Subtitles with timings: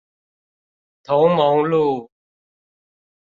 [1.03, 2.09] 同盟路